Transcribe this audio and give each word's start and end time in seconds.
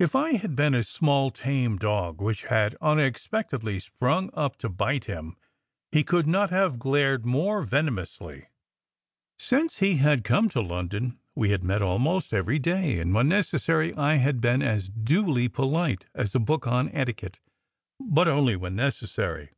If 0.00 0.16
I 0.16 0.32
had 0.32 0.56
been 0.56 0.74
a 0.74 0.82
small 0.82 1.30
tame 1.30 1.76
dog 1.76 2.20
which 2.20 2.46
had 2.46 2.74
unexpectedly 2.80 3.78
sprung 3.78 4.28
up 4.34 4.56
to 4.56 4.68
bite 4.68 5.04
him, 5.04 5.36
he 5.92 6.02
could 6.02 6.26
not 6.26 6.50
have 6.50 6.80
glared 6.80 7.24
more 7.24 7.62
venomously. 7.62 8.48
Since 9.38 9.78
he 9.78 9.98
had 9.98 10.24
come 10.24 10.48
to 10.48 10.60
London 10.60 11.20
we 11.36 11.50
had 11.50 11.62
met 11.62 11.80
almost 11.80 12.32
every 12.34 12.58
day, 12.58 12.98
and 12.98 13.14
when 13.14 13.28
necessary 13.28 13.94
I 13.94 14.16
had 14.16 14.40
been 14.40 14.62
as 14.62 14.88
dully 14.88 15.46
polite 15.48 16.06
as 16.12 16.34
a 16.34 16.40
book 16.40 16.66
on 16.66 16.88
etiquette. 16.92 17.38
But 18.00 18.26
only 18.26 18.56
when 18.56 18.74
necessary. 18.74 19.50